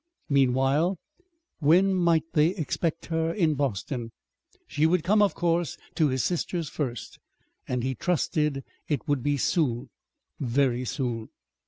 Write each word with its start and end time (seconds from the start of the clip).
Meanwhile, 0.29 0.97
when 1.59 1.93
might 1.93 2.23
they 2.33 2.55
expect 2.55 3.05
her 3.13 3.31
in 3.31 3.53
Boston? 3.53 4.09
She 4.65 4.87
would 4.87 5.03
come, 5.03 5.21
of 5.21 5.35
course, 5.35 5.77
to 5.93 6.07
his 6.07 6.23
sister's 6.23 6.69
first; 6.69 7.19
and 7.67 7.83
he 7.83 7.93
trusted 7.93 8.63
it 8.87 9.07
would 9.07 9.21
be 9.21 9.37
soon 9.37 9.91
very 10.39 10.85
soon. 10.85 11.29